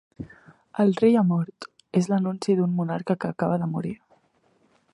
"El 0.83 0.93
rei 1.01 1.17
ha 1.19 1.23
mort" 1.31 1.67
és 2.01 2.09
l'anunci 2.13 2.55
d'un 2.61 2.73
monarca 2.79 3.17
que 3.25 3.33
acaba 3.35 3.61
de 3.65 3.69
morir. 3.75 3.93